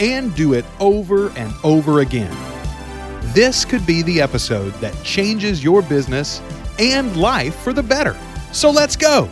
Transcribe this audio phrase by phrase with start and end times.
[0.00, 2.36] and do it over and over again.
[3.34, 6.40] This could be the episode that changes your business
[6.78, 8.16] and life for the better.
[8.52, 9.28] So let's go.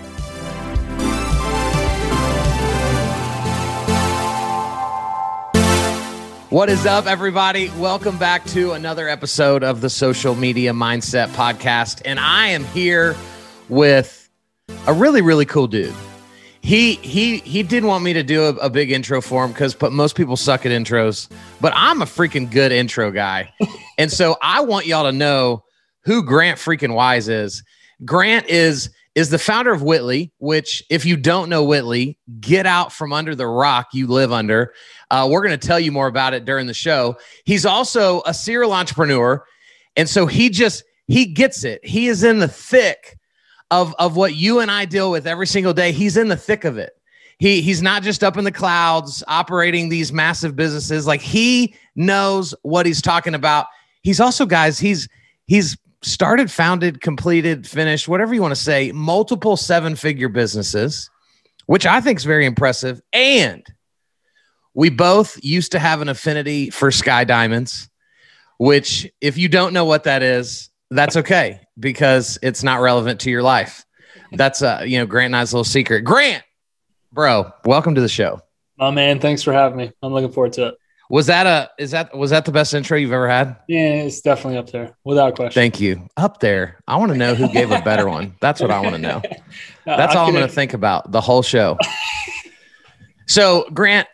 [6.48, 7.70] What is up, everybody?
[7.76, 12.00] Welcome back to another episode of the Social Media Mindset Podcast.
[12.04, 13.16] And I am here
[13.68, 14.30] with
[14.86, 15.94] a really, really cool dude.
[16.66, 19.72] He he he didn't want me to do a, a big intro for him because
[19.72, 21.28] but most people suck at intros,
[21.60, 23.54] but I'm a freaking good intro guy.
[23.98, 25.62] and so I want y'all to know
[26.02, 27.62] who Grant freaking Wise is.
[28.04, 32.92] Grant is is the founder of Witly, which if you don't know Witly, get out
[32.92, 34.74] from under the rock you live under.
[35.12, 37.16] Uh, we're going to tell you more about it during the show.
[37.44, 39.44] He's also a serial entrepreneur.
[39.94, 41.86] And so he just, he gets it.
[41.86, 43.16] He is in the thick
[43.70, 45.92] of, of what you and I deal with every single day.
[45.92, 46.92] He's in the thick of it.
[47.38, 51.06] He, he's not just up in the clouds operating these massive businesses.
[51.06, 53.66] Like he knows what he's talking about.
[54.02, 55.08] He's also, guys, he's,
[55.46, 61.10] he's started, founded, completed, finished, whatever you want to say, multiple seven figure businesses,
[61.66, 63.02] which I think is very impressive.
[63.12, 63.66] And
[64.72, 67.88] we both used to have an affinity for sky diamonds,
[68.58, 73.30] which, if you don't know what that is, that's okay because it's not relevant to
[73.30, 73.84] your life.
[74.32, 76.02] That's uh, you know, Grant and I's little secret.
[76.02, 76.42] Grant,
[77.12, 78.40] bro, welcome to the show.
[78.78, 79.92] Oh man, thanks for having me.
[80.02, 80.74] I'm looking forward to it.
[81.08, 83.56] Was that a is that was that the best intro you've ever had?
[83.68, 85.54] Yeah, it's definitely up there without question.
[85.54, 86.08] Thank you.
[86.16, 86.80] Up there.
[86.88, 88.34] I want to know who gave a better one.
[88.40, 89.22] That's what I want to know.
[89.84, 91.78] That's all I'm going to think about the whole show.
[93.28, 94.08] so, Grant,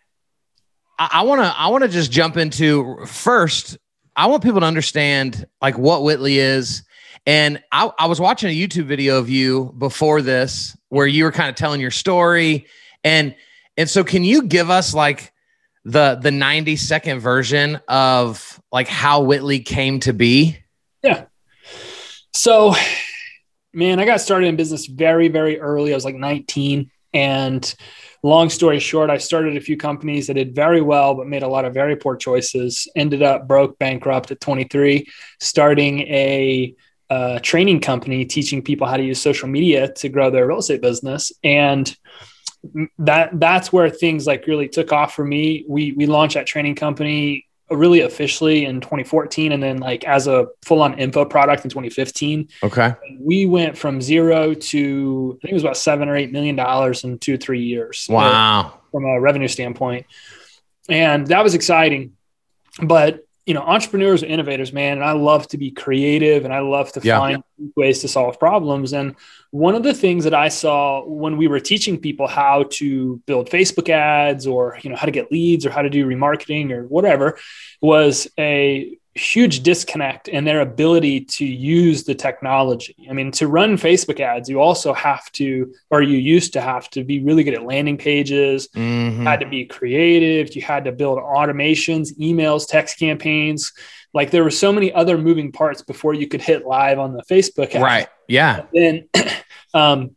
[0.98, 3.78] I want to I want to just jump into first.
[4.16, 6.82] I want people to understand like what Witly is.
[7.24, 11.32] And I, I was watching a YouTube video of you before this where you were
[11.32, 12.66] kind of telling your story.
[13.04, 13.34] And
[13.76, 15.32] and so can you give us like
[15.84, 20.58] the the 90 second version of like how Witly came to be?
[21.02, 21.24] Yeah.
[22.34, 22.74] So
[23.72, 25.92] man, I got started in business very, very early.
[25.92, 26.90] I was like 19.
[27.14, 27.74] And
[28.22, 31.48] long story short, I started a few companies that did very well, but made a
[31.48, 32.88] lot of very poor choices.
[32.94, 35.06] Ended up broke, bankrupt at 23,
[35.40, 36.74] starting a
[37.10, 40.80] uh, training company teaching people how to use social media to grow their real estate
[40.80, 41.32] business.
[41.44, 41.94] And
[42.98, 45.64] that that's where things like really took off for me.
[45.68, 47.46] We we launched that training company
[47.76, 52.94] really officially in 2014 and then like as a full-on info product in 2015 okay.
[53.18, 57.04] We went from zero to i think it was about seven or eight million dollars
[57.04, 58.06] in two three years.
[58.08, 58.80] Wow.
[58.90, 60.06] From a revenue standpoint.
[60.88, 62.12] And that was exciting.
[62.82, 66.60] But you know entrepreneurs are innovators man and i love to be creative and i
[66.60, 67.18] love to Yeah.
[67.18, 67.42] find
[67.76, 69.14] ways to solve problems and
[69.50, 73.50] one of the things that i saw when we were teaching people how to build
[73.50, 76.86] facebook ads or you know how to get leads or how to do remarketing or
[76.86, 77.38] whatever
[77.80, 82.96] was a huge disconnect in their ability to use the technology.
[83.10, 86.88] I mean, to run Facebook ads, you also have to, or you used to have
[86.92, 89.22] to be really good at landing pages, Mhm.
[89.24, 93.74] had to be creative, you had to build automations, emails, text campaigns.
[94.14, 97.22] Like there were so many other moving parts before you could hit live on the
[97.22, 97.82] Facebook ad.
[97.82, 99.08] right yeah Then,
[99.74, 100.16] um,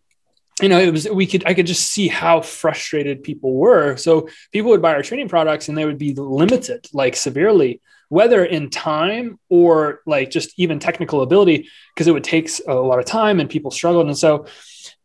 [0.61, 3.97] you know, it was we could I could just see how frustrated people were.
[3.97, 8.45] So people would buy our training products and they would be limited, like severely, whether
[8.45, 13.05] in time or like just even technical ability, because it would take a lot of
[13.05, 14.07] time and people struggled.
[14.07, 14.45] And so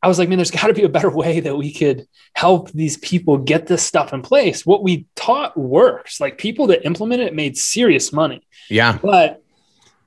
[0.03, 2.71] I was like, man, there's got to be a better way that we could help
[2.73, 4.65] these people get this stuff in place.
[4.65, 6.21] What we taught works.
[6.21, 8.47] Like people that implement it made serious money.
[8.71, 9.43] yeah But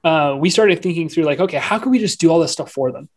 [0.04, 2.72] uh, we started thinking through like, okay, how can we just do all this stuff
[2.72, 3.08] for them?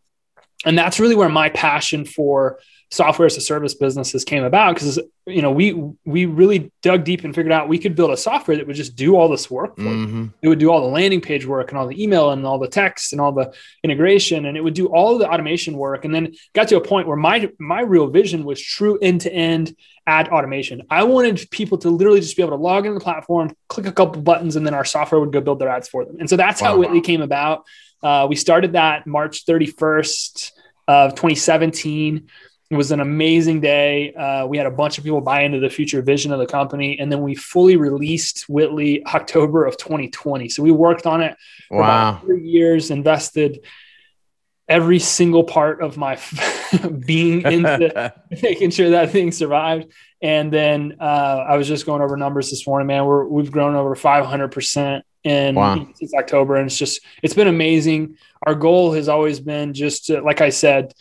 [0.65, 2.59] And that's really where my passion for
[2.89, 5.73] software as a service businesses came about because you know we
[6.05, 8.95] we really dug deep and figured out we could build a software that would just
[8.95, 9.75] do all this work.
[9.75, 10.31] Mhm.
[10.41, 12.69] It would do all the landing page work and all the email and all the
[12.69, 16.33] text and all the integration and it would do all the automation work and then
[16.55, 19.75] got to a point where my my real vision was true end to end
[20.07, 20.81] ad automation.
[20.89, 23.91] I wanted people to literally just be able to log into the platform, click a
[23.91, 26.15] couple buttons and then our software would go build their ads for them.
[26.21, 26.83] And so that's how Wow.
[26.87, 27.65] Witly came about.
[28.03, 30.51] Uh, we started that March 31st
[30.87, 32.27] of 2017
[32.69, 34.13] It was an amazing day.
[34.13, 36.99] Uh, we had a bunch of people buy into the future vision of the company,
[36.99, 40.49] and then we fully released Witly October of 2020.
[40.49, 41.35] So we worked on it
[41.69, 42.09] for Wow.
[42.09, 43.65] about three years, invested
[44.69, 46.19] every single part of my
[47.05, 48.13] being into
[48.43, 49.89] making sure that thing survived.
[50.21, 53.05] And then uh, I was just going over numbers this morning, man.
[53.05, 55.87] We're we've grown over 500 percent in Wow.
[55.95, 58.17] since October, and it's just it's been amazing.
[58.45, 60.93] Our goal has always been just to, like I said,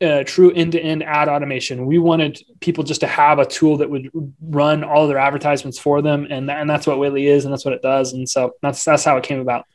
[0.00, 1.86] uh, true end-to-end ad automation.
[1.86, 4.10] We wanted people just to have a tool that would
[4.40, 7.64] run all of their advertisements for them, and and that's what Witly is, and that's
[7.64, 9.66] what it does, and so that's that's how it came about.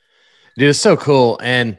[0.57, 1.39] Dude, it's so cool.
[1.41, 1.77] And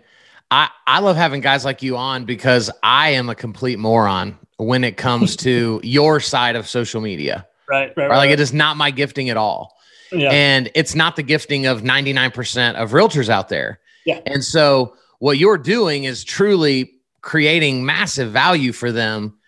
[0.50, 4.84] I, I love having guys like you on because I am a complete moron when
[4.84, 7.46] it comes to your side of social media.
[7.68, 8.16] Right, right, right.
[8.16, 9.73] like it is not my gifting at all.
[10.14, 13.80] Yeah, And it's not the gifting of 99% of realtors out there.
[14.04, 14.20] Yeah.
[14.26, 19.38] And so what you're doing is truly creating massive value for them.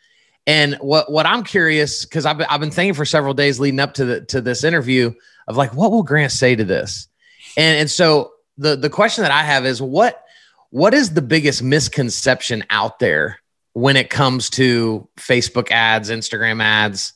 [0.47, 3.81] And what what I'm curious, because I've been, I've been thinking for several days leading
[3.81, 5.13] up to the to this interview
[5.49, 7.09] of like, what will Grant say to this?
[7.57, 10.23] And and so the the question that I have is what
[10.71, 13.41] what is the biggest misconception out there
[13.73, 17.13] when it comes to Facebook ads, Instagram ads?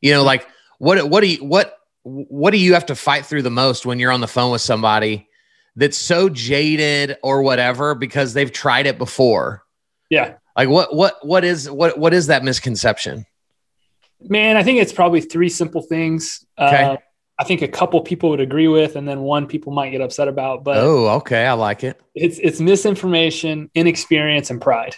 [0.00, 0.48] You know, like
[0.78, 3.98] what what do you what what do you have to fight through the most when
[3.98, 5.28] you're on the phone with somebody
[5.76, 9.62] that's so jaded or whatever because they've tried it before?
[10.10, 10.34] yeah.
[10.56, 13.24] Like what what what is what what is that misconception?
[14.20, 16.44] Man, I think it's probably three simple things.
[16.58, 16.82] Okay.
[16.82, 16.96] Uh,
[17.38, 20.28] I think a couple people would agree with, and then one people might get upset
[20.28, 20.62] about.
[20.62, 21.98] But oh, okay, I like it.
[22.14, 24.96] it's it's misinformation, inexperience, and pride.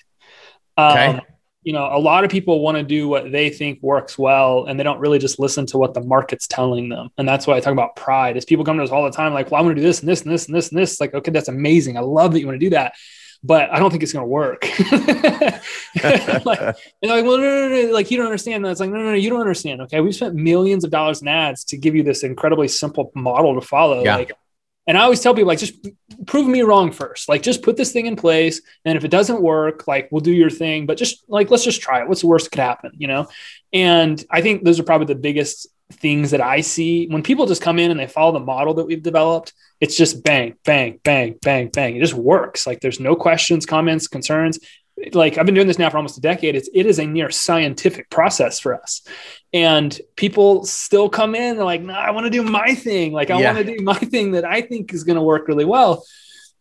[0.76, 1.20] Um, Okay.
[1.62, 4.78] You know, a lot of people want to do what they think works well, and
[4.78, 7.10] they don't really just listen to what the market's telling them.
[7.18, 8.36] And that's why I talk about pride.
[8.36, 10.00] Is people come to us all the time, like, "Well, I want to do this
[10.00, 11.96] and this and this and this and this." Like, okay, that's amazing.
[11.96, 12.94] I love that you want to do that,
[13.44, 14.66] but I don't think it's going to work.
[16.44, 16.58] like,
[17.02, 18.64] and like, well, no, no, no, no, like you don't understand.
[18.64, 19.80] And it's like, no, no, no, you don't understand.
[19.82, 23.54] Okay, we've spent millions of dollars in ads to give you this incredibly simple model
[23.54, 24.04] to follow.
[24.04, 24.16] Yeah.
[24.16, 24.32] Like,
[24.86, 25.74] and I always tell people, like, just
[26.26, 27.28] prove me wrong first.
[27.28, 30.32] Like, just put this thing in place, and if it doesn't work, like, we'll do
[30.32, 30.86] your thing.
[30.86, 32.08] But just like, let's just try it.
[32.08, 32.92] What's the worst that could happen?
[32.96, 33.28] You know.
[33.72, 37.60] And I think those are probably the biggest things that I see when people just
[37.60, 39.52] come in and they follow the model that we've developed.
[39.80, 41.96] It's just bang, bang, bang, bang, bang.
[41.96, 42.66] It just works.
[42.66, 44.58] Like, there's no questions, comments, concerns
[45.12, 46.54] like I've been doing this now for almost a decade.
[46.54, 49.02] It's it is a near scientific process for us,
[49.52, 51.56] and people still come in.
[51.56, 53.12] They're like, "No, I want to do my thing.
[53.12, 53.52] Like I Yeah.
[53.54, 56.04] want to do my thing that I think is going to work really well."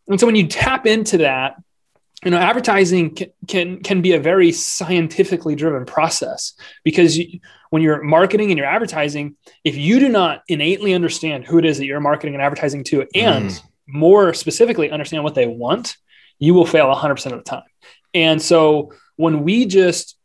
[0.07, 1.55] And so when you tap into that,
[2.25, 6.53] you know, advertising can can, can be a very scientifically driven process
[6.83, 7.39] because you,
[7.69, 11.77] when you're marketing and you're advertising, if you do not innately understand who it is
[11.77, 13.61] that you're marketing and advertising to, and Mm.
[13.87, 15.95] more specifically understand what they want,
[16.39, 17.63] you will fail 100% of the time.
[18.13, 20.17] And so when we just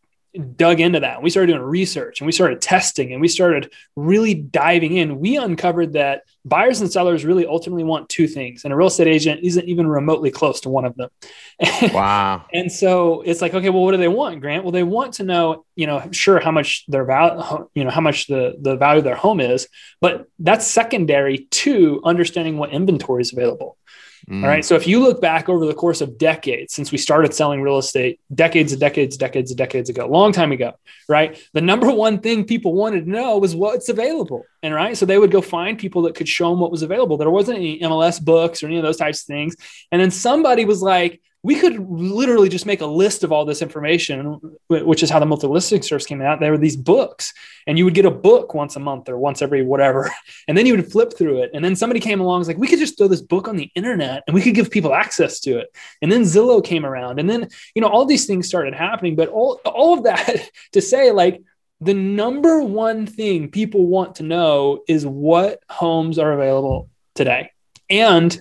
[0.56, 4.34] dug into that, we started doing research and we started testing and we started really
[4.34, 8.64] diving in, we uncovered that buyers and sellers really ultimately want two things.
[8.64, 11.10] And a real estate agent isn't even remotely close to one of them.
[11.92, 12.44] Wow.
[12.52, 14.64] And so it's like, okay, well, what do they want, Grant?
[14.64, 18.00] Well, they want to know, you know, sure how much their value, you know, how
[18.00, 19.68] much the the value of their home is,
[20.00, 23.78] but that's secondary to understanding what inventory is available.
[24.28, 24.42] Mm.
[24.42, 24.64] All right.
[24.64, 27.78] So if you look back over the course of decades since we started selling real
[27.78, 30.72] estate, decades and decades, decades and decades ago, long time ago,
[31.08, 31.40] right?
[31.52, 34.42] The number one thing people wanted to know was what's available.
[34.62, 34.96] And right.
[34.96, 37.16] So they would go find people that could show them what was available.
[37.16, 39.54] There wasn't any MLS books or any of those types of things.
[39.92, 43.62] And then somebody was like, we could literally just make a list of all this
[43.62, 46.40] information, which is how the multi listing service came out.
[46.40, 47.32] There were these books,
[47.68, 50.10] and you would get a book once a month or once every whatever,
[50.48, 51.50] and then you would flip through it.
[51.54, 53.70] And then somebody came along, was like, we could just throw this book on the
[53.76, 55.68] internet and we could give people access to it.
[56.02, 59.14] And then Zillow came around, and then you know all these things started happening.
[59.14, 61.40] But all all of that to say, like,
[61.80, 67.52] the number one thing people want to know is what homes are available today,
[67.88, 68.36] and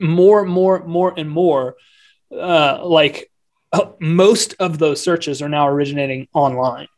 [0.00, 1.76] more, more, more, and more
[2.32, 3.30] uh, like
[3.72, 6.88] uh, most of those searches are now originating online.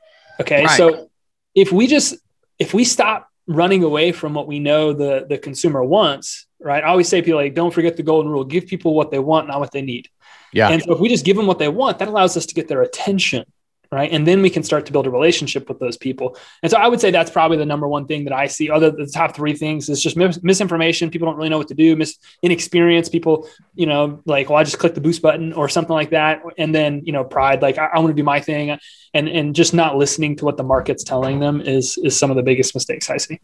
[0.41, 0.65] Okay.
[0.65, 0.77] Right.
[0.77, 1.11] So
[1.55, 2.17] if we just,
[2.59, 6.83] if we stop running away from what we know the, the consumer wants, right?
[6.83, 9.49] I always say people like, don't forget the golden rule, give people what they want,
[9.49, 10.09] not what they need.
[10.53, 10.71] Yeah.
[10.71, 12.69] And so if we just give them what they want, that allows us to get
[12.69, 13.45] their attention.
[13.95, 14.11] Right.
[14.11, 16.37] And then we can start to build a relationship with those people.
[16.65, 18.69] And so I would say that's probably the number one thing that I see.
[18.69, 21.11] Other the top three things is just mis- misinformation.
[21.11, 23.09] People don't really know what to do, mis- inexperience.
[23.09, 26.43] People, you know, like, well, I just click the boost button or something like that.
[26.59, 28.77] And then, you know, pride, like I, I want to do my thing.
[29.15, 32.37] And and just not listening to what the market's telling them is is some of
[32.37, 33.39] the biggest mistakes I see.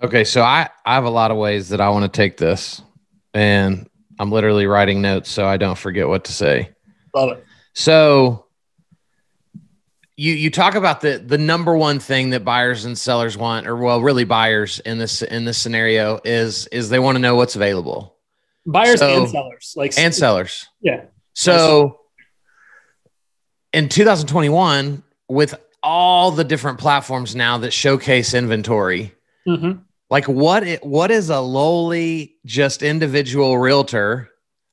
[0.00, 2.82] Okay, so I I have a lot of ways that I want to take this,
[3.32, 6.70] and I'm literally writing notes so I don't forget what to say.
[7.12, 7.44] Love it.
[7.72, 8.43] So
[10.16, 13.76] you you talk about the the number one thing that buyers and sellers want, or
[13.76, 17.56] well, really buyers in this in this scenario is is they want to know what's
[17.56, 18.16] available.
[18.66, 20.66] Buyers So- and sellers, like and sellers.
[20.80, 21.02] yeah,
[21.34, 22.00] So
[23.72, 29.12] in 2021, with all the different platforms now that showcase inventory,
[29.46, 29.72] hmm
[30.10, 34.28] like what it, what is a lowly just individual realtor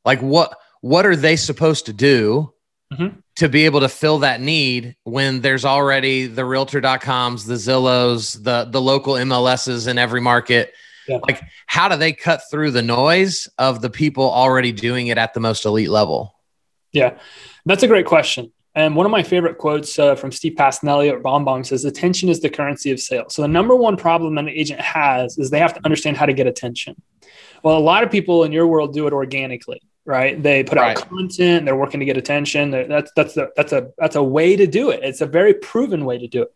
[0.06, 2.54] like what what are they supposed to do
[2.94, 3.16] Mhm.
[3.38, 8.66] To be able to fill that need when there's already the realtor.coms the zillows the
[8.66, 10.74] the local mls's in every market
[11.08, 11.20] Yeah.
[11.28, 15.34] like how do they cut through the noise of the people already doing it at
[15.34, 16.36] the most elite level
[16.92, 17.18] Yeah,
[17.66, 18.52] that's a great question.
[18.76, 22.40] And one of my favorite quotes uh, from Steve Pacinelli at BombBomb says, "Attention is
[22.42, 25.60] the currency of sales." So the number one problem that an agent has is they
[25.60, 26.96] have to understand how to get attention.
[27.64, 30.42] Well, a lot of people in your world do it organically, right?
[30.42, 30.98] They put Right.
[30.98, 32.72] out content, they're working to get attention.
[32.72, 35.02] That's that's a, that's a that's a way to do it.
[35.04, 36.52] It's a very proven way to do it.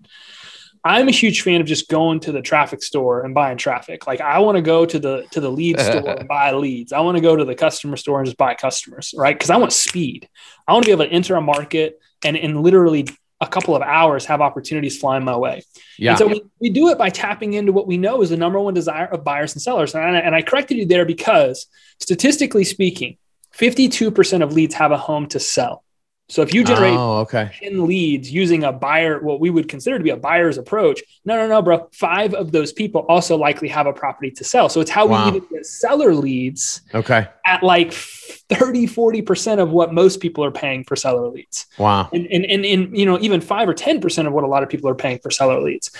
[0.83, 4.05] I'm a huge fan of just going to the traffic store and buying traffic.
[4.05, 6.93] Like I want to go to the to the lead store and buy leads.
[6.93, 9.35] I want to go to the customer store and just buy customers, right?
[9.35, 10.29] Because I want speed.
[10.67, 13.07] I want to be able to enter a market and in literally
[13.41, 15.61] a couple of hours have opportunities flying my way.
[15.99, 18.37] yeah And so we, we do it by tapping into what we know is the
[18.37, 19.93] number one desire of buyers and sellers.
[19.93, 21.67] And I, and I corrected you there because
[21.99, 23.17] statistically speaking,
[23.57, 25.83] 52% of leads have a home to sell.
[26.27, 29.99] So if you generate oh okay 10 leads using a buyer, what we would consider
[29.99, 31.03] to be a buyer's approach.
[31.23, 31.87] No, no, no, bro.
[31.93, 34.67] Five of those people also likely have a property to sell.
[34.67, 35.25] So it's how Wow.
[35.29, 40.51] we even get seller leads okay at like 30, 40% of what most people are
[40.51, 41.67] paying for seller leads.
[41.77, 44.63] wow And, and, and, and you know, even five or 10% of what a lot
[44.63, 45.91] of people are paying for seller leads.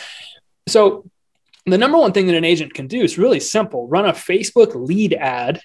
[0.67, 1.05] So
[1.67, 4.73] the number one thing that an agent can do is really simple run a Facebook
[4.73, 5.61] lead ad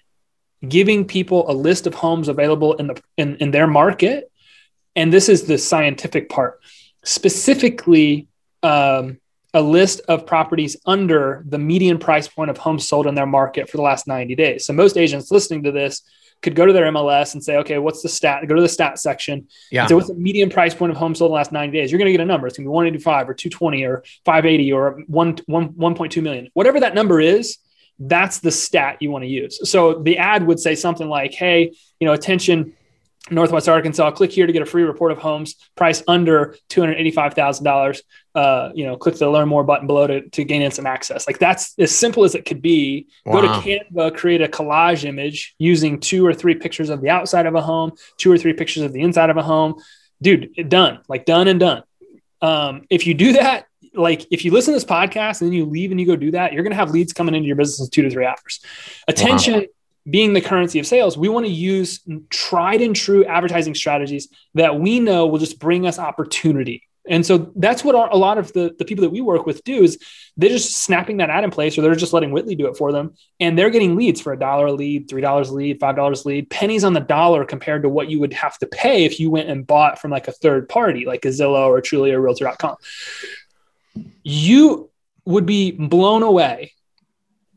[0.66, 4.30] giving people a list of homes available in the in, in their market
[4.96, 6.60] and this is the scientific part
[7.04, 8.28] specifically
[8.62, 9.18] um,
[9.54, 13.70] a list of properties under the median price point of homes sold in their market
[13.70, 16.02] for the last 90 days so most agents listening to this
[16.42, 18.98] could go to their mls and say okay what's the stat go to the stat
[18.98, 21.76] section yeah so what's the median price point of homes sold in the last 90
[21.76, 21.90] days?
[21.90, 22.46] You're going to get a number.
[22.46, 26.48] It's going to be 185 or 220 or 580 or 1, 1, 1.2 million.
[26.54, 27.58] Whatever that number is,
[28.00, 29.70] that's the stat you want to use.
[29.70, 32.72] So the ad would say something like, hey, you know, attention,
[33.30, 38.00] Northwest Arkansas, click here to get a free report of homes price under $285,000.
[38.34, 41.26] Uh, you know, click the learn more button below to, to gain instant access.
[41.26, 43.08] Like that's as simple as it could be.
[43.26, 47.46] Go to Canva, create a collage image using two or three pictures of the outside
[47.46, 49.74] of a home, two or three pictures of the inside of a home.
[50.22, 51.82] Dude, done, like done and done.
[52.40, 55.66] Um, if you do that, like if you listen to this podcast and then you
[55.66, 57.80] leave and you go do that, you're going to have leads coming into your business
[57.80, 58.60] in two to three hours.
[59.08, 59.66] Attention
[60.08, 64.78] being the currency of sales, we want to use tried and true advertising strategies that
[64.78, 66.84] we know will just bring us opportunity.
[67.08, 69.64] And so that's what our, a lot of the, the people that we work with
[69.64, 69.98] do is
[70.36, 72.92] they're just snapping that ad in place or they're just letting Witly do it for
[72.92, 73.14] them.
[73.40, 76.50] And they're getting leads for a dollar a lead, $3 a lead, $5 a lead,
[76.50, 79.48] pennies on the dollar compared to what you would have to pay if you went
[79.48, 82.76] and bought from like a third party, like a Zillow or Trulia or Realtor.com.
[84.22, 84.90] You
[85.24, 86.72] would be blown away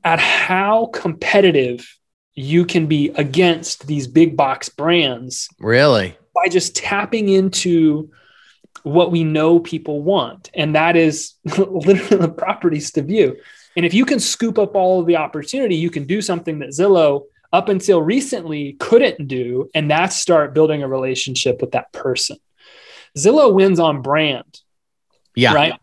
[0.04, 1.98] at how competitive
[2.36, 8.10] you can be against these big box brands really by just tapping into
[8.82, 10.50] what we know people want.
[10.54, 13.38] And that is literally the properties to view.
[13.78, 16.70] And if you can scoop up all of the opportunity, you can do something that
[16.70, 17.24] Zillow
[17.54, 19.70] up until recently couldn't do.
[19.74, 22.38] And that's start building a relationship with that person.
[23.16, 24.60] Zillow wins on brand
[25.36, 25.74] yeah right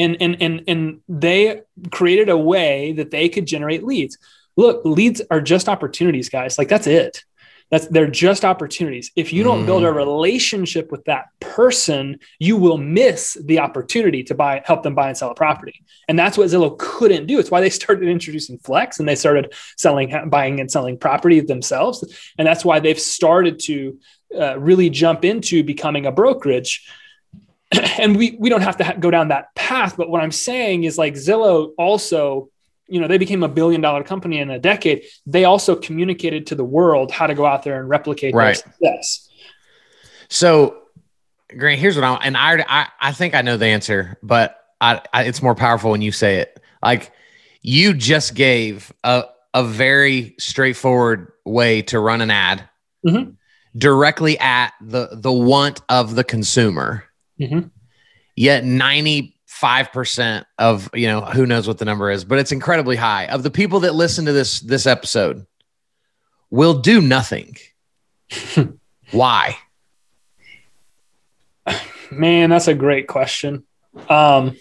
[0.00, 4.18] and and and and they created a way that they could generate leads.
[4.56, 6.58] Look leads are just opportunities guys.
[6.58, 7.24] Like that's it.
[7.70, 9.12] That's they're just opportunities.
[9.14, 14.34] If you don't build a relationship with that person you will miss the opportunity to
[14.34, 15.84] buy help them buy and sell a property.
[16.08, 17.38] And that's what zillow couldn't do.
[17.38, 22.04] It's why they started introducing flex and they started selling buying and selling property themselves.
[22.38, 23.98] And that's why they've started to
[24.36, 26.88] uh, really jump into becoming a brokerage
[27.98, 30.84] and we we don't have to ha- go down that path but what i'm saying
[30.84, 32.48] is like zillow also
[32.88, 36.54] you know they became a billion dollar company in a decade they also communicated to
[36.54, 38.62] the world how to go out there and replicate Right.
[38.80, 39.28] their success
[40.28, 40.76] So,
[41.56, 45.00] Grant, here's what I and I I I think I know the answer, but I,
[45.12, 46.60] I it's more powerful when you say it.
[46.82, 47.12] Like
[47.62, 52.62] you just gave a a very straightforward way to run an ad
[53.04, 53.34] Mhm.
[53.76, 57.04] directly at the the want of the consumer.
[57.40, 57.70] Mhm.
[58.36, 62.52] Yet ninety five percent of you know who knows what the number is, but it's
[62.52, 65.46] incredibly high of the people that listen to this this episode
[66.50, 67.56] will do nothing.
[69.10, 69.56] Why?
[72.10, 73.64] Man, that's a great question.
[74.08, 74.56] Um,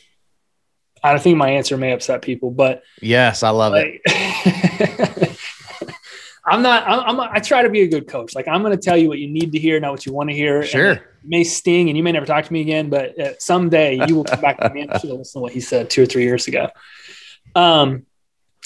[1.01, 5.28] I think my answer may upset people, but yes, I love like, it.
[6.49, 6.87] I'm not.
[6.87, 7.29] I'm, I'm.
[7.31, 8.35] I try to be a good coach.
[8.35, 10.29] Like I'm going to tell you what you need to hear, not what you want
[10.29, 10.63] to hear.
[10.63, 10.91] Sure.
[10.91, 14.15] it may sting, and you may never talk to me again, but uh, someday you
[14.15, 16.47] will come back to me and listen to what he said two or three years
[16.47, 16.69] ago.
[17.55, 18.05] Um,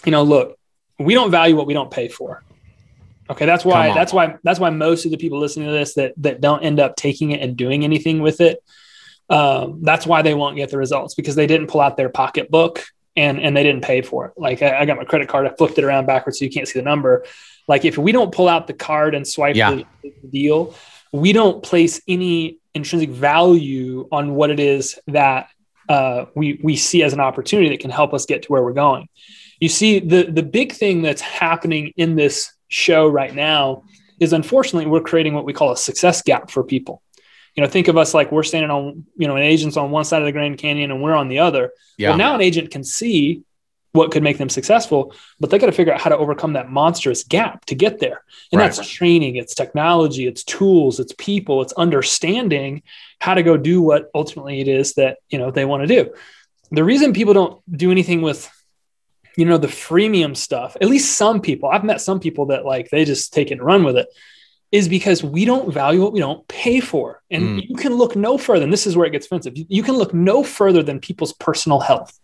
[0.06, 0.58] you know, look,
[1.00, 2.44] we don't value what we don't pay for.
[3.30, 3.94] Okay, that's why.
[3.94, 4.38] That's why.
[4.44, 7.32] That's why most of the people listening to this that that don't end up taking
[7.32, 8.64] it and doing anything with it.
[9.30, 12.86] Um, that's why they won't get the results because they didn't pull out their pocketbook
[13.16, 14.34] and and they didn't pay for it.
[14.38, 16.68] Like I, I, got my credit card, I flipped it around backwards so you can't
[16.68, 17.26] see the number.
[17.68, 19.72] Like if we don't pull out the card and swipe yeah.
[19.72, 20.76] the, the deal,
[21.12, 25.48] we don't place any intrinsic value on what it is that
[25.88, 28.74] uh, we we see as an opportunity that can help us get to where we're
[28.74, 29.08] going.
[29.60, 33.84] You see, the the big thing that's happening in this show right now
[34.20, 37.03] is unfortunately we're creating what we call a success gap for people.
[37.56, 40.06] You know, think of us like we're standing on, you know, an agent's on one
[40.06, 41.72] side of the Grand Canyon and we're on the other.
[41.98, 42.10] Yeah.
[42.10, 43.44] Well, now an agent can see
[43.94, 46.70] what could make them successful, but they got to figure out how to overcome that
[46.70, 48.24] monstrous gap to get there.
[48.52, 48.74] And right.
[48.74, 52.82] that's training, it's technology, it's tools, it's people, it's understanding
[53.22, 56.12] how to go do what ultimately it is that, you know, they want to do.
[56.72, 58.50] The reason people don't do anything with
[59.36, 62.92] you know the freemium stuff at least some people i've met some people that like
[62.92, 64.08] they just take it and run with it
[64.74, 67.70] is because we don't value what we don't pay for and mm.
[67.70, 70.14] you can look no further and this is where it gets offensive you can look
[70.14, 72.20] no further than people's personal health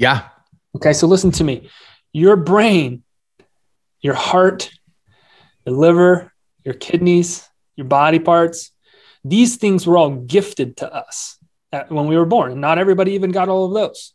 [0.00, 0.28] yeah.
[0.76, 0.94] Okay.
[0.94, 1.68] So listen to me.
[2.14, 3.02] Your brain,
[4.00, 4.70] your heart,
[5.66, 6.32] your liver,
[6.64, 8.72] your kidneys, your body parts,
[9.24, 11.38] these things were all gifted to us
[11.88, 12.52] when we were born.
[12.52, 14.14] And not everybody even got all of those.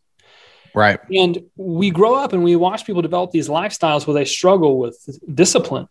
[0.74, 1.00] Right.
[1.14, 4.98] And we grow up and we watch people develop these lifestyles where they struggle with
[5.36, 5.88] discipline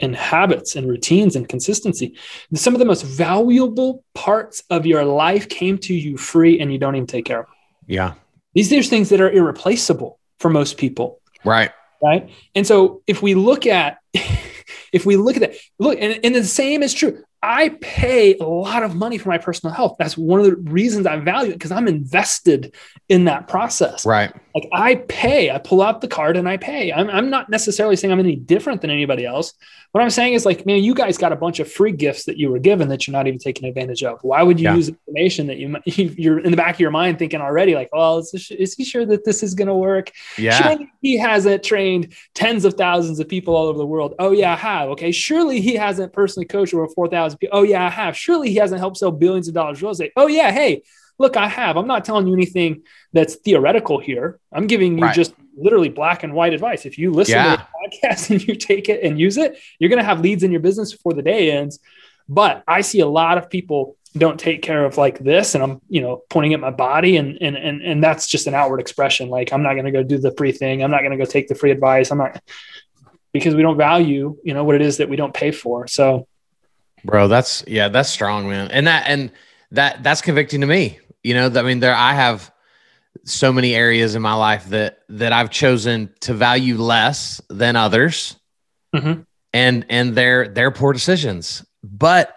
[0.00, 2.16] and habits and routines and consistency.
[2.54, 6.78] Some of the most valuable parts of your life came to you free and you
[6.78, 7.46] don't even take care of.
[7.46, 7.54] Them.
[7.86, 8.14] Yeah.
[8.54, 11.20] These are things that are irreplaceable for most people.
[11.44, 11.70] Right.
[12.02, 12.30] Right.
[12.54, 13.98] And so if we look at
[14.92, 17.22] if we look at that, look, and, and the same is true.
[17.42, 19.96] I pay a lot of money for my personal health.
[19.98, 22.74] That's one of the reasons I value it because I'm invested
[23.08, 24.04] in that process.
[24.04, 24.32] Right.
[24.54, 26.92] Like I pay, I pull out the card and I pay.
[26.92, 29.54] I'm, I'm not necessarily saying I'm any different than anybody else.
[29.92, 32.36] What I'm saying is like, man, you guys got a bunch of free gifts that
[32.36, 34.18] you were given that you're not even taking advantage of.
[34.22, 34.74] Why would you yeah.
[34.74, 38.18] use information that you you're in the back of your mind thinking already like, well,
[38.18, 40.10] is, this, is he sure that this is going to work?
[40.36, 40.60] Yeah.
[40.60, 44.14] Surely he hasn't trained tens of thousands of people all over the world.
[44.18, 44.90] Oh yeah, I have.
[44.90, 45.10] Okay.
[45.10, 47.58] Surely he hasn't personally coached over 4,000 people.
[47.58, 48.16] Oh yeah, I have.
[48.16, 50.12] Surely he hasn't helped sell billions of dollars real estate.
[50.16, 50.50] Oh yeah.
[50.50, 50.82] Hey,
[51.18, 51.76] look, I have.
[51.76, 54.38] I'm not telling you anything that's theoretical here.
[54.52, 55.14] I'm giving you right.
[55.14, 56.86] just literally black and white advice.
[56.86, 57.56] If you listen yeah.
[57.56, 60.42] to the podcast and you take it and use it, you're going to have leads
[60.42, 61.80] in your business before the day ends.
[62.28, 65.80] But I see a lot of people don't take care of like this and I'm,
[65.88, 69.28] you know, pointing at my body and and and and that's just an outward expression.
[69.28, 70.82] Like I'm not going to go do the free thing.
[70.82, 72.10] I'm not going to go take the free advice.
[72.10, 72.42] I'm not
[73.32, 75.86] because we don't value, you know, what it is that we don't pay for.
[75.86, 76.26] So
[77.04, 78.70] Bro, that's yeah, that's strong, man.
[78.70, 79.30] And that and
[79.72, 82.50] that that's convicting to me you know, I mean, there I have
[83.24, 88.36] so many areas in my life that that I've chosen to value less than others,
[88.94, 89.22] mm-hmm.
[89.52, 91.64] and and they're they're poor decisions.
[91.82, 92.34] But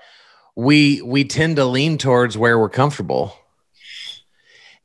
[0.56, 3.36] we we tend to lean towards where we're comfortable,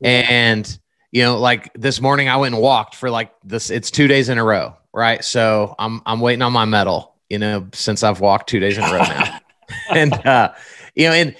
[0.01, 0.79] and
[1.11, 3.69] you know, like this morning I went and walked for like this.
[3.69, 5.23] It's two days in a row, right?
[5.23, 7.15] So I'm I'm waiting on my medal.
[7.29, 9.36] You know, since I've walked two days in a row now,
[9.89, 10.53] and uh,
[10.95, 11.35] you know, and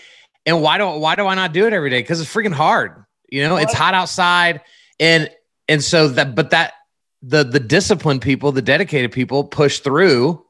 [0.46, 2.00] and why don't why do I not do it every day?
[2.00, 3.04] Because it's freaking hard.
[3.30, 4.62] You know, it's hot outside,
[5.00, 5.30] and
[5.68, 6.74] and so that but that
[7.22, 10.46] the the disciplined people, the dedicated people, push through,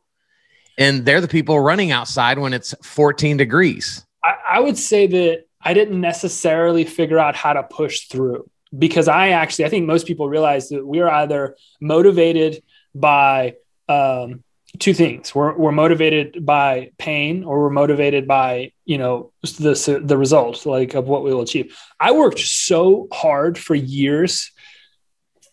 [0.77, 4.05] and they're the people running outside when it's 14 degrees.
[4.23, 9.07] I, I would say that I didn't necessarily figure out how to push through because
[9.07, 12.61] I actually I think most people realize that we're either motivated
[12.93, 13.55] by
[13.89, 14.43] um,
[14.79, 15.33] two things.
[15.33, 20.93] We're, we're motivated by pain or we're motivated by you know the, the result like
[20.93, 21.77] of what we will achieve.
[21.99, 24.51] I worked so hard for years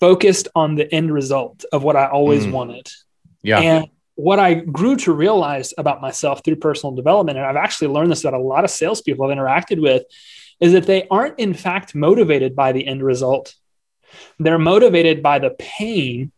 [0.00, 2.52] focused on the end result of what i always mm.
[2.52, 2.88] wanted.
[3.42, 3.60] Yeah.
[3.60, 8.12] And what i grew to realize about myself through personal development and i've actually learned
[8.12, 10.04] this about a lot of salespeople i've interacted with
[10.60, 13.54] is that they aren't in fact motivated by the end result.
[14.38, 16.32] They're motivated by the pain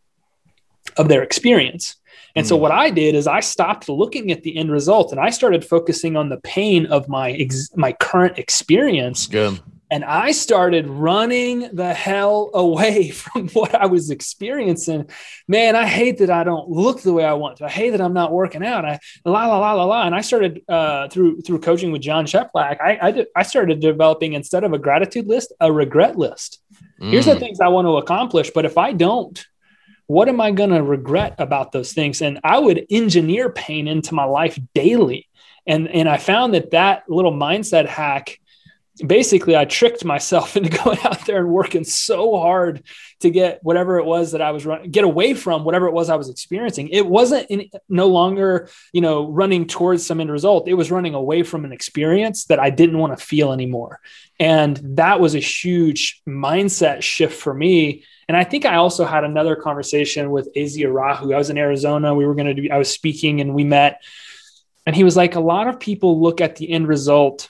[0.95, 1.95] of their experience
[2.37, 2.49] and mm.
[2.49, 2.61] so hmm.
[2.61, 6.15] what I did is I stopped looking at the end result and I started focusing
[6.15, 9.25] on the pain of my ex- my current experience.
[9.25, 9.59] Good.
[9.89, 15.09] And I started running the hell away from what I was experiencing.
[15.47, 17.65] Man, I hate that I don't look the way I want to.
[17.65, 18.85] I hate that I'm not working out.
[18.85, 20.05] I la la la la la.
[20.05, 22.79] And I started uh, through through coaching with Jon Cheplak.
[22.79, 26.61] I I, did, I started developing instead of a gratitude list, a regret list.
[27.01, 27.09] Mm.
[27.09, 27.39] Here's the mm.
[27.39, 29.43] things I want to accomplish, but if I don't,
[30.07, 32.21] what am I going to regret about those things?
[32.21, 35.27] And I would engineer pain into my life daily.
[35.65, 38.39] And and I found that that little mindset hack
[39.05, 42.83] basically I tricked myself into going out there and working so hard
[43.19, 46.09] to get whatever it was that I was running, get away from whatever it was
[46.09, 46.89] I was experiencing.
[46.89, 50.67] It wasn't in, no longer, you know, running towards some end result.
[50.67, 53.99] It was running away from an experience that I didn't want to feel anymore.
[54.39, 58.03] And that was a huge mindset shift for me.
[58.27, 61.33] And I think I also had another conversation with Azia Rahu.
[61.33, 62.13] I was in Arizona.
[62.13, 64.03] We were going to do, I was speaking and we met.
[64.85, 67.49] And he was like, a lot of people look at the end result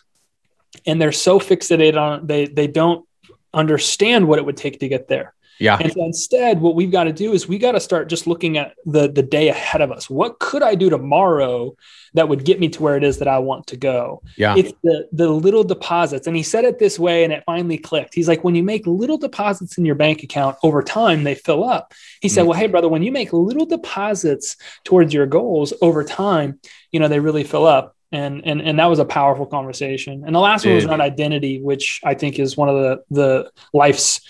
[0.87, 3.05] and they're so fixated on they they don't
[3.53, 5.33] understand what it would take to get there.
[5.59, 5.77] Yeah.
[5.79, 8.57] And so instead, what we've got to do is we got to start just looking
[8.57, 10.09] at the the day ahead of us.
[10.09, 11.75] What could I do tomorrow
[12.13, 14.21] that would get me to where it is that I want to go?
[14.35, 14.55] Yeah.
[14.55, 16.27] It's the the little deposits.
[16.27, 18.13] And he said it this way and it finally clicked.
[18.13, 21.63] He's like, when you make little deposits in your bank account over time, they fill
[21.63, 21.93] up.
[22.21, 26.03] He said, mm Well, hey, brother, when you make little deposits towards your goals over
[26.03, 26.59] time,
[26.91, 30.23] you know, they really fill up and and and that was a powerful conversation.
[30.25, 30.71] And the last Dude.
[30.71, 34.21] one was around identity, which I think is one of the the life's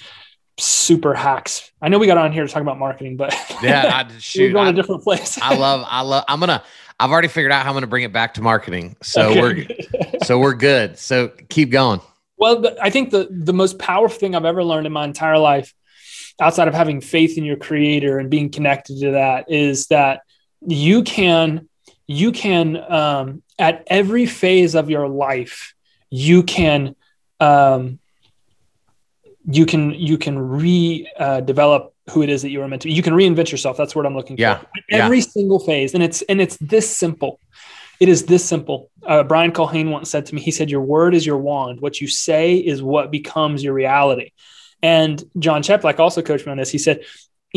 [0.57, 1.71] super hacks.
[1.81, 4.53] I know we got on here to talk about marketing, but yeah, I, shoot, we're
[4.53, 5.39] going I, a different place.
[5.41, 6.25] I love, I love.
[6.27, 6.63] I'm gonna.
[6.99, 8.97] I've already figured out how I'm gonna bring it back to marketing.
[9.03, 9.41] So okay.
[9.41, 10.97] we're so we're good.
[10.97, 12.01] So keep going.
[12.37, 15.73] Well, I think the the most powerful thing I've ever learned in my entire life,
[16.41, 20.21] outside of having faith in your creator and being connected to that, is that
[20.61, 21.69] you can
[22.07, 25.73] you can um, at every phase of your life
[26.09, 26.95] you can
[27.39, 27.99] um,
[29.49, 32.87] you can you can re uh, develop who it is that you were meant to
[32.87, 32.93] be.
[32.93, 33.77] You can reinvent yourself.
[33.77, 34.59] That's what I'm looking yeah.
[34.59, 34.67] for.
[34.91, 35.23] Every yeah.
[35.23, 37.39] single phase, and it's and it's this simple.
[37.99, 38.91] It is this simple.
[39.05, 41.81] Uh, Brian Culhane once said to me, he said, "Your word is your wand.
[41.81, 44.31] What you say is what becomes your reality."
[44.83, 46.69] And Jon Cheplak also coached me on this.
[46.69, 47.03] He said,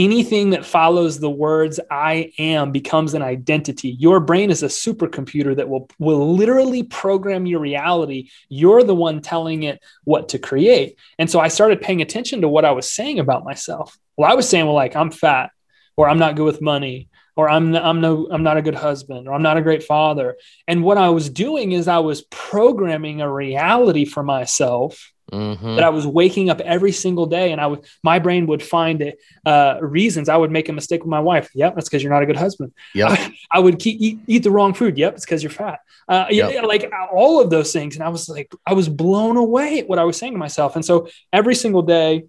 [0.04, 3.90] anything that follows the words I am becomes an identity.
[3.90, 8.30] Your brain is a supercomputer that will, will literally program your reality.
[8.48, 10.98] You're the one telling it what to create.
[11.18, 13.98] And so I started paying attention to what I was saying about myself.
[14.16, 15.50] Well, I was saying, well, like I'm fat
[15.96, 19.28] or I'm not good with money or I'm, I'm no, I'm not a good husband
[19.28, 20.36] or I'm not a great father.
[20.66, 25.76] And what I was doing is I was programming a reality for myself Mm-hmm.
[25.76, 29.12] That I was waking up every single day, and I would my brain would find
[29.46, 30.28] uh, reasons.
[30.28, 31.50] I would make a mistake with my wife.
[31.54, 32.72] Yep, that's because you're not a good husband.
[32.94, 34.98] Yeah, I, I would keep, eat, eat the wrong food.
[34.98, 35.80] Yep, it's because you're fat.
[36.08, 36.52] Uh, yep.
[36.52, 39.88] yeah, like all of those things, and I was like, I was blown away at
[39.88, 40.74] what I was saying to myself.
[40.74, 42.24] And so every single day,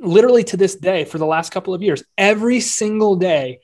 [0.00, 3.60] literally to this day, for the last couple of years, every single day,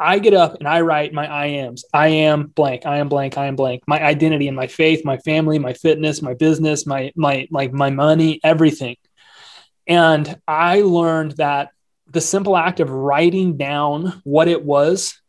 [0.00, 1.84] I get up and I write my I ams.
[1.92, 2.86] I am blank.
[2.86, 3.36] I am blank.
[3.36, 3.82] I am blank.
[3.86, 7.90] My identity and my faith, my family, my fitness, my business, my my like my
[7.90, 8.96] money, everything.
[9.86, 11.70] And I learned that
[12.10, 15.20] the simple act of writing down what it was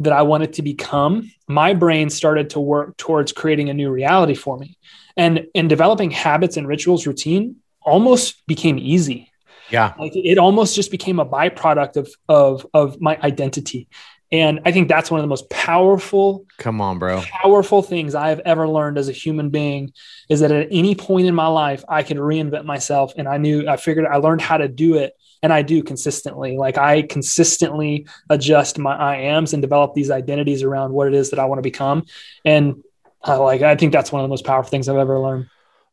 [0.00, 4.34] that I wanted to become, my brain started to work towards creating a new reality
[4.34, 4.76] for me.
[5.16, 9.32] And in developing habits and rituals routine almost became easy.
[9.70, 9.94] Yeah.
[9.98, 13.88] Like it almost just became a byproduct of of of my identity.
[14.30, 18.28] And I think that's one of the most powerful, come on, bro, powerful things I
[18.28, 19.92] have ever learned as a human being
[20.28, 23.14] is that at any point in my life, I can reinvent myself.
[23.16, 25.14] And I knew, I figured I learned how to do it.
[25.40, 26.56] And I do consistently.
[26.56, 31.30] Like I consistently adjust my I ams and develop these identities around what it is
[31.30, 32.04] that I want to become.
[32.44, 32.82] And
[33.26, 35.48] uh, like, I think that's one of the most powerful things I've ever learned.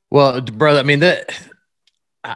[0.10, 1.32] Well, brother, I mean, that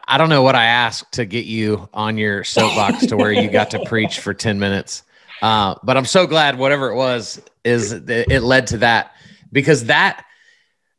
[0.08, 3.50] I don't know what I asked to get you on your soapbox to where you
[3.50, 5.04] got to preach for 10 minutes.
[5.42, 9.14] Uh, but I'm so glad whatever it was is it led to that
[9.52, 10.26] because that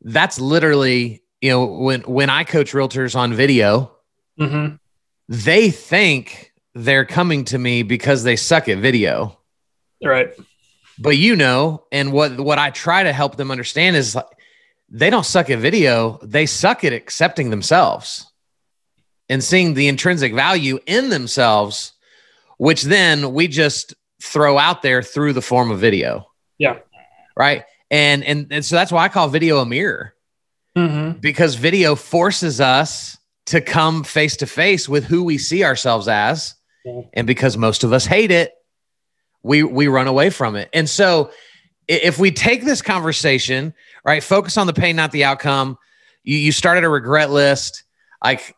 [0.01, 3.91] that's literally you know when when I coach realtors on video,
[4.39, 4.75] mm-hmm.
[5.27, 9.37] they think they're coming to me because they suck at video,
[10.03, 10.29] right?
[10.97, 14.25] But you know, and what what I try to help them understand is like
[14.89, 18.27] they don't suck at video; they suck at accepting themselves
[19.29, 21.93] and seeing the intrinsic value in themselves,
[22.57, 26.27] which then we just throw out there through the form of video.
[26.57, 26.79] Yeah.
[27.35, 27.63] Right.
[27.89, 30.13] And and and so that's why I call video a mirror.
[30.77, 31.19] Mm-hmm.
[31.19, 36.55] Because video forces us to come face to face with who we see ourselves as.
[36.85, 37.01] Yeah.
[37.13, 38.53] And because most of us hate it,
[39.43, 40.69] we we run away from it.
[40.73, 41.31] And so
[41.87, 43.73] if we take this conversation,
[44.05, 45.77] right, focus on the pain, not the outcome.
[46.23, 47.83] You, you started a regret list.
[48.23, 48.55] Like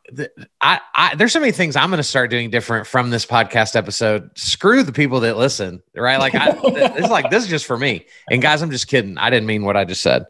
[0.60, 3.76] I, I there's so many things i'm going to start doing different from this podcast
[3.76, 4.30] episode.
[4.38, 6.17] Screw the people that listen right?
[6.17, 8.06] Like I, it's like this is just for me.
[8.30, 9.17] And guys i'm just kidding.
[9.17, 10.26] I didn't mean what i just said.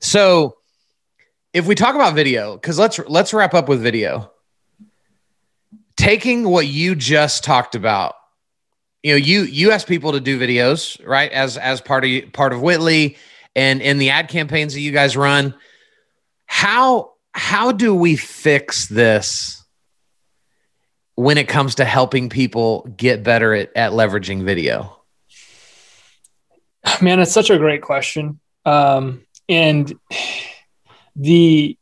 [0.00, 0.56] So
[1.52, 4.30] if we talk about video because let's let's wrap up with video.
[5.96, 8.14] Taking what you just talked about
[9.02, 11.30] you know you you ask people to do videos right?
[11.30, 13.16] As as part of part of Witly
[13.54, 15.54] and in the ad campaigns that you guys run.
[16.46, 19.64] How how do we fix this
[21.14, 25.00] when it comes to helping people get better at, at leveraging video?
[27.00, 28.40] Man, it's such a great question.
[28.64, 29.92] Um, and
[31.16, 31.76] the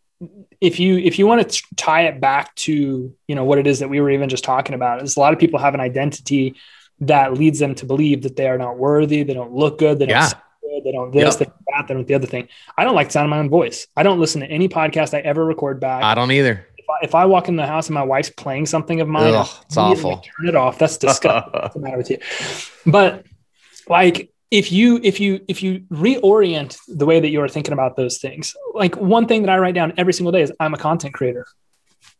[0.60, 3.78] if you if you want to tie it back to you know what it is
[3.78, 6.54] that we were even just talking about is a lot of people have an identity
[7.00, 10.06] that leads them to believe that they are not worthy, they don't look good, they
[10.06, 10.32] don't yeah
[10.70, 10.84] good.
[10.84, 11.38] They don't this, yep.
[11.38, 12.48] they don't that, they don't the other thing.
[12.76, 13.86] I don't like the sound of my own voice.
[13.96, 16.02] I don't listen to any podcast I ever record back.
[16.02, 16.66] I don't either.
[16.76, 19.34] If I, if I walk in the house and my wife's playing something of mine,
[19.34, 20.22] Ugh, it's awful.
[20.38, 20.78] Turn it off.
[20.78, 21.52] That's disgusting.
[21.52, 22.18] What's the matter with you?
[22.86, 23.26] But
[23.88, 27.96] like if you if you if you reorient the way that you are thinking about
[27.96, 30.78] those things, like one thing that I write down every single day is I'm a
[30.78, 31.46] content creator.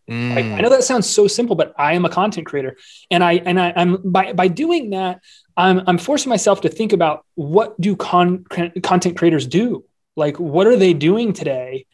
[0.08, 0.34] Mm.
[0.34, 2.76] Like, I know that sounds so simple, but I am a content creator,
[3.10, 5.20] and I and I, I'm by by doing that,
[5.61, 8.44] I'm I'm forcing myself to think about what do con-
[8.83, 9.85] content creators do?
[10.16, 11.87] Like, what are they doing today?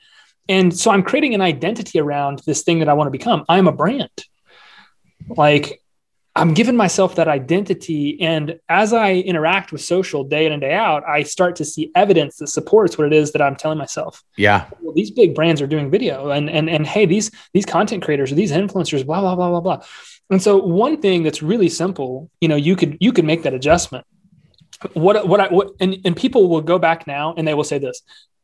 [0.49, 3.45] And so I'm creating an identity around this thing that I want to become.
[3.49, 4.11] I'm a brand.
[5.29, 5.83] Like,
[6.37, 8.21] I'm giving myself that identity.
[8.21, 11.91] And as I interact with social day in and day out, I start to see
[11.95, 14.23] evidence that supports what it is that I'm telling myself.
[14.37, 14.69] Yeah.
[14.83, 18.31] Well, these big brands are doing video and, and, and hey, these, these content creators
[18.31, 19.83] or these influencers, blah, blah, blah, blah, blah.
[20.29, 23.55] And so one thing that's really simple, you know, you could, you could make that
[23.55, 24.05] adjustment.
[24.93, 27.79] What, what I, what, and, and people will go back now and they will say
[27.79, 28.03] this,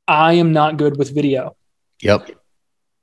[0.09, 1.57] I am not good with video.
[2.01, 2.31] Yep.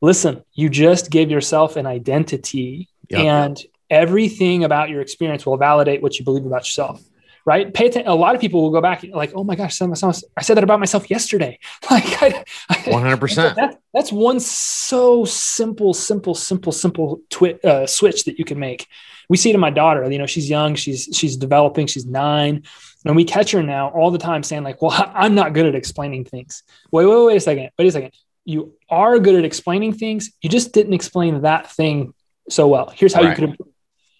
[0.01, 3.21] Listen, you just gave yourself an identity yep.
[3.21, 7.01] and everything about your experience will validate what you believe about yourself
[7.49, 7.73] right?
[7.73, 10.55] Pay attention a lot of people will go back like oh my gosh i said
[10.55, 11.57] that about myself yesterday.
[11.89, 18.37] Like I, 100% that, that's one so simple simple simple simple twi- uh, switch that
[18.37, 18.87] you can make.
[19.29, 22.63] We see it in my daughter you know she's young she's she's developing she's nine
[23.05, 25.75] and we catch her now all the time saying like well i'm not good at
[25.75, 26.63] explaining things.
[26.91, 28.11] Wait wait wait a second wait a second.
[28.45, 32.13] You are good at explaining things you just didn't explain that thing
[32.49, 32.91] so well.
[32.95, 33.37] Here's how right.
[33.37, 33.57] you could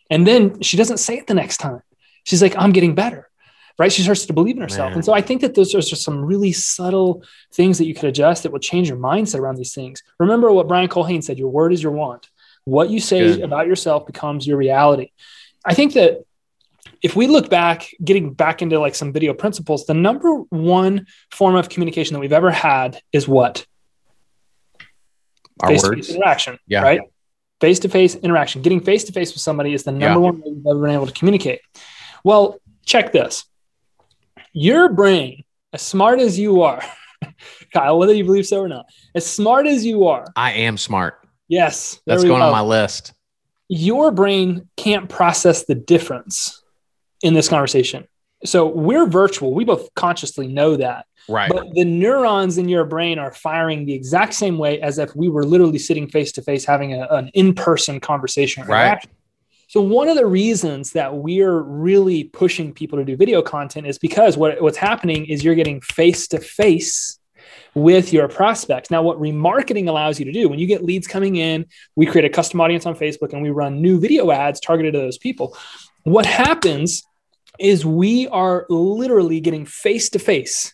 [0.10, 1.82] and then she doesn't say it the next time.
[2.24, 3.30] She's like, I'm getting better.
[3.78, 3.91] Right.
[3.91, 4.89] She starts to believe in herself.
[4.89, 4.95] Man.
[4.95, 8.10] And so I think that those are just some really subtle things that you could
[8.10, 10.04] adjust that will change your mindset around these things.
[10.19, 12.30] Remember what Brian Culhane said your word is your want.
[12.65, 13.41] What you say Good.
[13.41, 15.12] about yourself becomes your reality.
[15.63, 16.26] I think that
[17.02, 21.56] if we look back, getting back into like some video principles, the number one form
[21.56, 23.65] of communication that we've ever had is what?
[25.62, 26.10] Our Face-to-face words.
[26.10, 26.60] Interaction.
[26.67, 26.82] Yeah.
[26.82, 27.00] Right
[27.60, 30.15] face to face interaction, getting face to face with somebody is the number yeah.
[30.15, 31.62] one way we've ever been able to communicate.
[32.24, 33.45] Well, check this.
[34.54, 35.43] Your brain,
[35.74, 36.82] as smart as you are,
[37.74, 41.19] Kyle, whether you believe so or not, as smart as you are, I am smart.
[41.48, 42.00] Yes.
[42.06, 42.45] That's going go.
[42.45, 43.13] on my list.
[43.67, 46.63] Your brain can't process the difference
[47.22, 48.08] in this conversation.
[48.45, 49.54] So we're virtual.
[49.54, 51.06] We both consciously know that.
[51.28, 51.49] Right.
[51.49, 55.30] But the neurons in your brain are firing the exact same way as if we
[55.30, 58.65] were literally sitting face to face having a, an in person conversation.
[58.65, 59.06] Right.
[59.67, 63.99] So one of the reasons that we're really pushing people to do video content is
[63.99, 67.19] because what, what's happening is you're getting face to face
[67.75, 68.89] with your prospects.
[68.89, 72.25] Now, what remarketing allows you to do when you get leads coming in, we create
[72.25, 75.56] a custom audience on Facebook and we run new video ads targeted to those people.
[76.04, 77.04] What happens
[77.60, 80.74] is we are literally getting face to face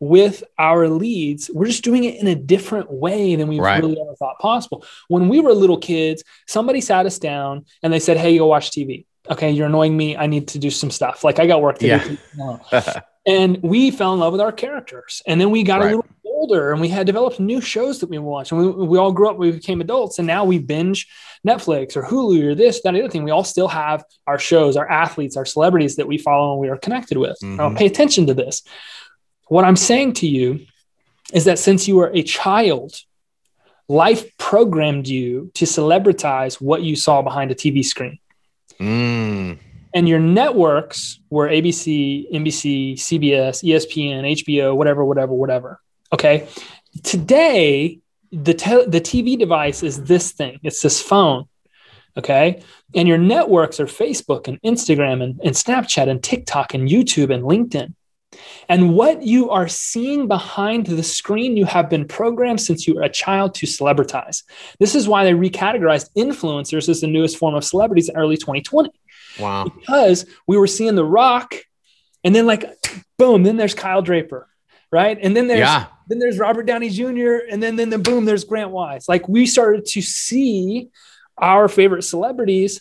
[0.00, 3.82] with our leads, we're just doing it in a different way than we right.
[3.82, 4.84] really ever thought possible.
[5.08, 8.46] When we were little kids, somebody sat us down and they said, Hey, you go
[8.46, 9.06] watch TV.
[9.30, 10.16] Okay, you're annoying me.
[10.16, 11.24] I need to do some stuff.
[11.24, 12.06] Like I got work to yeah.
[12.06, 12.60] do.
[13.26, 15.22] and we fell in love with our characters.
[15.26, 15.86] And then we got right.
[15.86, 18.52] a little older and we had developed new shows that we watched.
[18.52, 21.08] And we, we all grew up, we became adults, and now we binge
[21.46, 23.24] Netflix or Hulu or this, that, other thing.
[23.24, 26.68] We all still have our shows, our athletes, our celebrities that we follow and we
[26.68, 27.38] are connected with.
[27.42, 27.56] Mm-hmm.
[27.56, 28.62] Now, pay attention to this.
[29.48, 30.66] What I'm saying to you
[31.32, 32.94] is that since you were a child,
[33.88, 38.18] life programmed you to celebritize what you saw behind a TV screen.
[38.80, 39.58] Mm.
[39.94, 45.80] And your networks were ABC, NBC, CBS, ESPN, HBO, whatever, whatever, whatever.
[46.12, 46.48] Okay.
[47.02, 48.00] Today,
[48.32, 51.46] the, te- the TV device is this thing, it's this phone.
[52.16, 52.62] Okay.
[52.94, 57.44] And your networks are Facebook and Instagram and, and Snapchat and TikTok and YouTube and
[57.44, 57.92] LinkedIn.
[58.68, 63.02] And what you are seeing behind the screen, you have been programmed since you were
[63.02, 64.42] a child to celebritize.
[64.80, 68.90] This is why they recategorized influencers as the newest form of celebrities in early 2020.
[69.38, 69.64] Wow.
[69.64, 71.54] Because we were seeing The Rock,
[72.24, 72.64] and then like,
[73.18, 74.48] boom, then there's Kyle Draper,
[74.92, 75.18] right?
[75.20, 75.86] And then there's Yeah.
[76.08, 77.38] then there's Robert Downey Jr.
[77.50, 79.08] and then then then boom, there's Grant Wise.
[79.08, 80.88] Like we started to see
[81.38, 82.80] our favorite celebrities.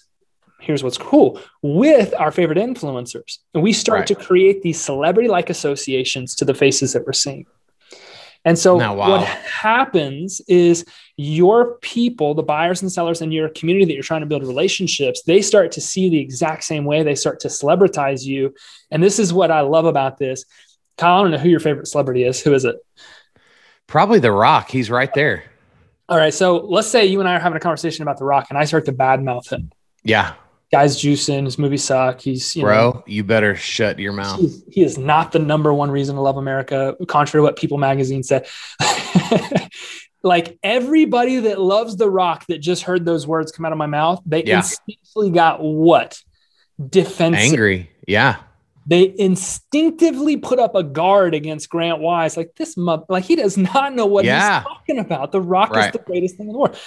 [0.61, 4.07] Here's what's cool with our favorite influencers, and we start Right.
[4.07, 7.45] to create these celebrity-like associations to the faces that we're seeing.
[8.45, 9.09] And so Now, wow.
[9.09, 10.85] what happens is
[11.17, 15.23] your people, the buyers and sellers in your community that you're trying to build relationships,
[15.23, 17.01] they start to see the exact same way.
[17.01, 18.53] They start to celebritize you.
[18.91, 20.45] And this is what I love about this.
[20.97, 22.41] Kyle, I don't know who your favorite celebrity is.
[22.41, 22.77] Who is it?
[23.87, 24.69] Probably The Rock.
[24.69, 25.43] He's right there.
[26.07, 26.33] All right.
[26.33, 28.65] So let's say you and I are having a conversation about The Rock and I
[28.65, 29.71] start to badmouth him.
[30.03, 30.33] Yeah.
[30.71, 32.19] Guy's juicing, his movies suck.
[32.21, 34.39] He's, you Bro, know, you better shut your mouth.
[34.71, 38.23] he is not the number one reason to love America, contrary to what People Magazine
[38.23, 38.47] said.
[40.23, 43.85] like everybody that loves The Rock that just heard those words come out of my
[43.85, 44.57] mouth, they Yeah.
[44.57, 46.19] instinctively got what?
[46.89, 47.39] Defensive.
[47.39, 47.89] Angry.
[48.07, 48.37] Yeah.
[48.85, 52.37] They instinctively put up a guard against Grant Wise.
[52.37, 54.59] Like this, mo- like he does not know what Yeah.
[54.59, 55.31] he's talking about.
[55.31, 55.87] The Rock Right.
[55.87, 56.77] is the greatest thing in the world.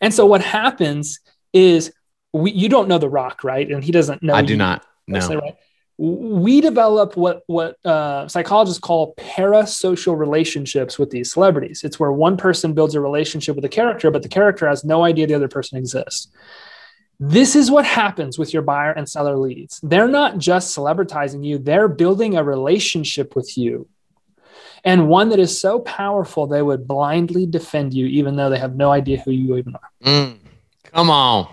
[0.00, 1.20] And so what happens
[1.52, 1.92] is
[2.32, 3.70] we, you don't know the Rock, right?
[3.70, 4.34] And he doesn't know.
[4.34, 4.84] I do not.
[5.06, 5.20] No.
[5.28, 5.54] right?
[5.96, 11.82] We develop what what uh, psychologists call parasocial relationships with these celebrities.
[11.84, 15.04] It's where one person builds a relationship with a character, but the character has no
[15.04, 16.26] idea the other person exists.
[17.20, 19.80] This is what happens with your buyer and seller leads.
[19.82, 23.88] They're not just celebritizing you, they're building a relationship with you.
[24.84, 28.76] And one that is so powerful, they would blindly defend you, even though they have
[28.76, 29.90] no idea who you even are.
[30.04, 30.38] Mm.
[30.92, 31.48] Come on.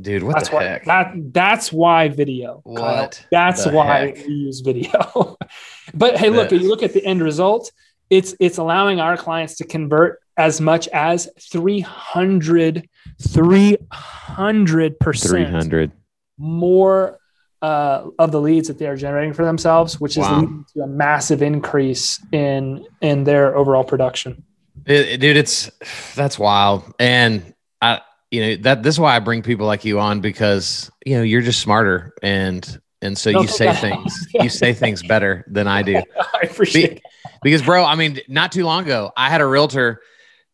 [0.00, 0.84] Dude, what that's the why heck?
[0.86, 2.62] that that's why video.
[2.64, 3.02] Kyle.
[3.02, 4.26] What That's why heck?
[4.26, 5.36] we use video.
[5.94, 6.60] but hey, look, This.
[6.60, 7.70] you look at the end result,
[8.10, 12.88] it's it's allowing our clients to convert as much as 300
[13.20, 15.92] 300 percent 300.
[16.38, 17.18] more
[17.60, 20.40] uh, of the leads that they are generating for themselves, which is Wow.
[20.40, 24.42] leading to a massive increase in in their overall production.
[24.86, 25.70] It- it- dude, it's
[26.16, 26.82] that's wild.
[26.98, 28.00] And I,
[28.32, 31.22] you know, that this is why I bring people like you on because you know
[31.22, 35.82] you're just smarter and and so you say things you say things better than I
[35.82, 35.94] do.
[36.34, 37.02] I appreciate it.
[37.44, 40.00] Because, bro, I mean, not too long ago, I had a realtor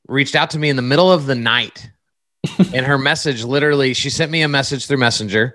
[0.09, 1.91] reached out to me in the middle of the night,
[2.75, 5.55] and her message literally, she sent me a message through Messenger,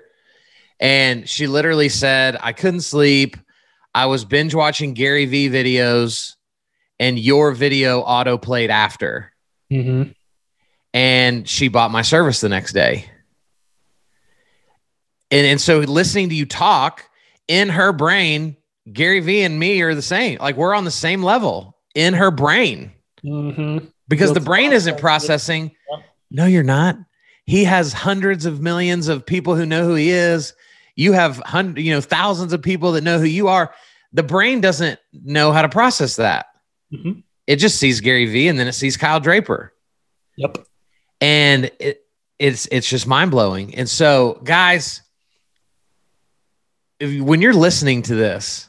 [0.80, 3.36] and she literally said, "I couldn't sleep.
[3.94, 6.34] I was binge watching Gary Vee videos,
[6.98, 9.32] and your video auto played after."
[9.72, 10.14] Mhm.
[10.92, 13.06] and she bought my service the next day.
[15.30, 17.04] And and so listening to you talk
[17.48, 18.56] in her brain,
[18.92, 20.38] Gary Vee and me are the same.
[20.40, 22.92] Like we're on the same level in her brain
[23.24, 23.90] Mhm.
[24.08, 25.72] Because the brain isn't processing.
[26.30, 26.96] No, you're not.
[27.46, 30.54] He has hundreds of millions of people who know who he is.
[30.96, 33.74] You have hundred, you know, thousands of people that know who you are.
[34.12, 36.46] The brain doesn't know how to process that.
[36.92, 37.22] Mhm.
[37.46, 39.72] It just sees Gary Vee and then it sees Kyle Draper
[40.36, 40.66] Yep.
[41.20, 42.00] and it,
[42.38, 43.74] it's it's just mind blowing.
[43.74, 45.02] And so, guys,
[47.00, 48.68] if, when you're listening to this,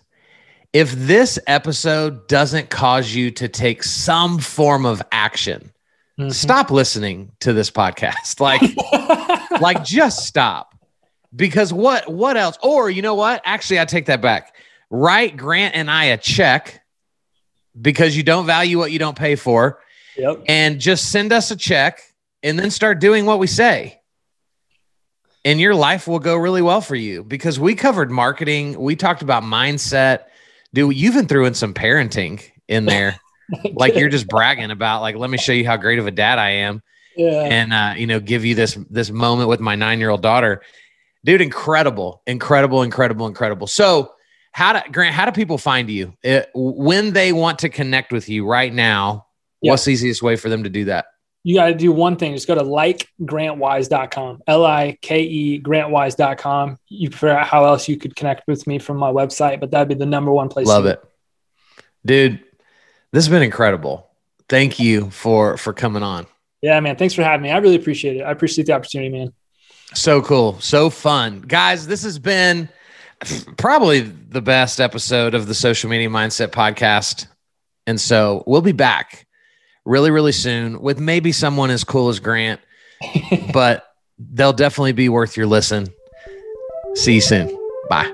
[0.73, 5.71] if this episode doesn't cause you to take some form of action,
[6.19, 6.33] Mhm.
[6.33, 8.39] stop listening to this podcast.
[8.39, 8.61] Like,
[9.61, 10.73] like just stop.
[11.35, 12.57] Because what what else?
[12.61, 13.41] Or you know what?
[13.43, 14.55] Actually, I take that back.
[14.89, 16.81] Write Grant and I a check
[17.79, 19.79] because you don't value what you don't pay for
[20.15, 20.41] yep.
[20.47, 21.99] and just send us a check
[22.43, 23.99] and then start doing what we say.
[25.43, 28.79] And your life will go really well for you because we covered marketing.
[28.79, 30.23] We talked about mindset.
[30.75, 33.19] Dude, you even threw in some parenting in there.
[33.73, 36.37] like you're just bragging about like, let me show you how great of a dad
[36.39, 36.81] I am.
[37.15, 37.43] yeah.
[37.43, 40.61] And uh, you know, give you this this moment with my nine-year-old daughter.
[41.23, 43.67] Dude, incredible, incredible, incredible, incredible.
[43.67, 44.11] So
[44.51, 46.13] how do Grant, how do people find you?
[46.23, 49.25] Uh, when they want to connect with you right now,
[49.61, 49.71] Yeah.
[49.71, 51.05] what's the easiest way for them to do that?
[51.45, 52.33] You got to do one thing.
[52.33, 56.79] Just go to likegrantwise.com, L I K E grantwise.com.
[56.89, 59.87] You figure out how else you could connect with me from my website, but that'd
[59.87, 60.65] be the number one place.
[60.65, 61.03] Love it.
[62.03, 62.39] Dude,
[63.11, 64.09] this has been incredible.
[64.49, 66.25] Thank you for for coming on.
[66.63, 66.95] Yeah, man.
[66.95, 67.51] Thanks for having me.
[67.51, 68.23] I really appreciate it.
[68.23, 69.31] I appreciate the opportunity, man.
[69.93, 70.59] So cool.
[70.61, 71.41] So fun.
[71.41, 72.69] Guys, this has been
[73.55, 77.27] probably the best episode of the Social Media Mindset podcast.
[77.85, 79.24] And so we'll be back
[79.85, 82.59] really, really soon with maybe someone as cool as Grant,
[83.53, 83.85] but
[84.17, 85.87] they'll definitely be worth your listen.
[86.95, 87.55] See you soon.
[87.89, 88.11] Bye.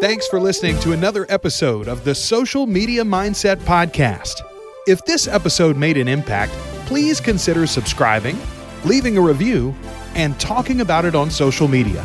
[0.00, 4.42] Thanks for listening to another episode of the Social Media Mindset Podcast.
[4.90, 6.50] If this episode made an impact,
[6.86, 8.36] please consider subscribing,
[8.84, 9.72] leaving a review,
[10.16, 12.04] and talking about it on social media.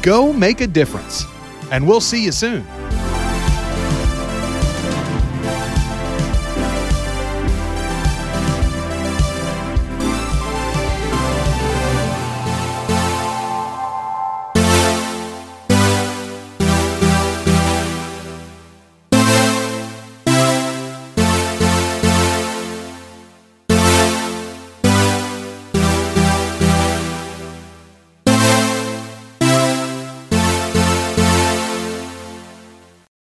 [0.00, 1.26] Go make a difference,
[1.70, 2.66] and we'll see you soon.